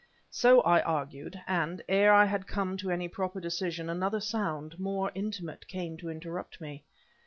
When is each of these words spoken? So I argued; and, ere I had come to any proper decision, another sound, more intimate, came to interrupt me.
So 0.31 0.61
I 0.61 0.81
argued; 0.81 1.39
and, 1.45 1.83
ere 1.87 2.11
I 2.11 2.25
had 2.25 2.47
come 2.47 2.75
to 2.77 2.89
any 2.89 3.07
proper 3.07 3.39
decision, 3.39 3.87
another 3.87 4.19
sound, 4.19 4.79
more 4.79 5.11
intimate, 5.13 5.67
came 5.67 5.95
to 5.97 6.09
interrupt 6.09 6.59
me. 6.59 6.83